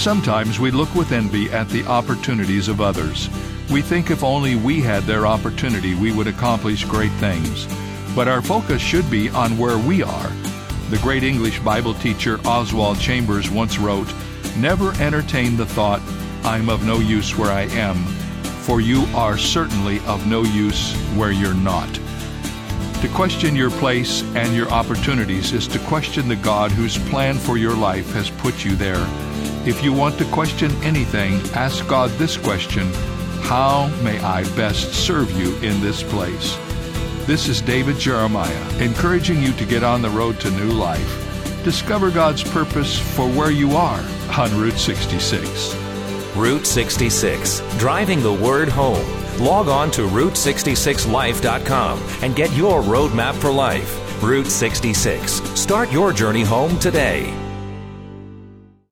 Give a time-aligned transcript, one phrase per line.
[0.00, 3.28] Sometimes we look with envy at the opportunities of others.
[3.70, 7.66] We think if only we had their opportunity, we would accomplish great things.
[8.16, 10.32] But our focus should be on where we are.
[10.88, 14.10] The great English Bible teacher Oswald Chambers once wrote,
[14.56, 16.00] Never entertain the thought,
[16.44, 18.06] I'm of no use where I am,
[18.62, 21.92] for you are certainly of no use where you're not.
[23.02, 27.58] To question your place and your opportunities is to question the God whose plan for
[27.58, 29.06] your life has put you there.
[29.66, 32.90] If you want to question anything, ask God this question
[33.42, 36.56] How may I best serve you in this place?
[37.26, 41.62] This is David Jeremiah, encouraging you to get on the road to new life.
[41.62, 44.02] Discover God's purpose for where you are
[44.38, 45.76] on Route 66.
[46.34, 49.06] Route 66, driving the word home.
[49.38, 54.22] Log on to Route66Life.com and get your roadmap for life.
[54.22, 55.32] Route 66.
[55.60, 57.49] Start your journey home today.